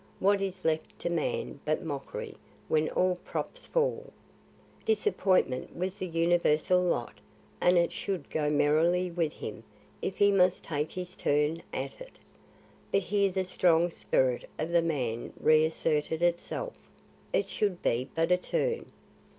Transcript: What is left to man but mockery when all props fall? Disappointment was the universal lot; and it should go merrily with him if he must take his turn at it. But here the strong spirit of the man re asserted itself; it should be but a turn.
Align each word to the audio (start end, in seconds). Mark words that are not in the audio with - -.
What 0.19 0.41
is 0.41 0.65
left 0.65 0.97
to 0.97 1.11
man 1.11 1.59
but 1.63 1.83
mockery 1.85 2.35
when 2.67 2.89
all 2.89 3.19
props 3.23 3.67
fall? 3.67 4.11
Disappointment 4.83 5.75
was 5.77 5.99
the 5.99 6.07
universal 6.07 6.81
lot; 6.81 7.19
and 7.61 7.77
it 7.77 7.91
should 7.91 8.27
go 8.31 8.49
merrily 8.49 9.11
with 9.11 9.31
him 9.33 9.61
if 10.01 10.17
he 10.17 10.31
must 10.31 10.63
take 10.63 10.89
his 10.93 11.15
turn 11.15 11.57
at 11.71 12.01
it. 12.01 12.17
But 12.91 13.01
here 13.03 13.31
the 13.31 13.43
strong 13.43 13.91
spirit 13.91 14.49
of 14.57 14.69
the 14.71 14.81
man 14.81 15.33
re 15.39 15.63
asserted 15.63 16.23
itself; 16.23 16.73
it 17.31 17.47
should 17.47 17.83
be 17.83 18.09
but 18.15 18.31
a 18.31 18.37
turn. 18.37 18.87